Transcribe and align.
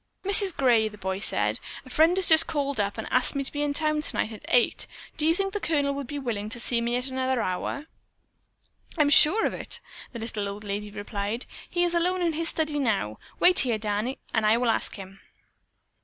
"Mrs. 0.25 0.57
Gray," 0.57 0.87
the 0.89 0.97
boy 0.97 1.19
said, 1.19 1.59
"a 1.85 1.89
friend 1.91 2.17
has 2.17 2.27
just 2.27 2.47
called 2.47 2.79
up 2.79 2.97
and 2.97 3.07
asked 3.11 3.35
me 3.35 3.43
to 3.43 3.51
be 3.51 3.61
in 3.61 3.71
town 3.71 4.01
tonight 4.01 4.31
at 4.31 4.43
eight. 4.47 4.87
Do 5.15 5.27
you 5.27 5.35
think 5.35 5.53
the 5.53 5.59
Colonel 5.59 5.93
would 5.93 6.07
be 6.07 6.17
willing 6.17 6.49
to 6.49 6.59
see 6.59 6.81
me 6.81 6.95
at 6.95 7.05
another 7.11 7.39
hour?" 7.39 7.85
"I'm 8.97 9.11
sure 9.11 9.45
of 9.45 9.53
it," 9.53 9.79
the 10.11 10.17
little 10.17 10.49
old 10.49 10.63
lady 10.63 10.89
replied. 10.89 11.45
"He 11.69 11.83
is 11.83 11.93
alone 11.93 12.23
in 12.23 12.33
his 12.33 12.49
study 12.49 12.79
now. 12.79 13.19
Wait 13.39 13.59
here. 13.59 13.77
Danny, 13.77 14.17
and 14.33 14.43
I 14.43 14.57
will 14.57 14.71
ask 14.71 14.95
him." 14.95 15.19